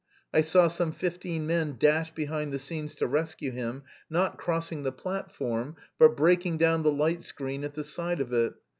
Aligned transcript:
I 0.33 0.41
saw 0.41 0.67
some 0.67 0.93
fifteen 0.93 1.45
men 1.45 1.75
dash 1.77 2.11
behind 2.11 2.51
the 2.51 2.57
scenes 2.57 2.95
to 2.95 3.05
rescue 3.05 3.51
him, 3.51 3.83
not 4.09 4.35
crossing 4.35 4.81
the 4.81 4.91
platform 4.91 5.75
but 5.99 6.17
breaking 6.17 6.57
down 6.57 6.81
the 6.81 6.91
light 6.91 7.21
screen 7.21 7.63
at 7.63 7.75
the 7.75 7.83
side 7.83 8.19
of 8.19 8.33
it.... 8.33 8.53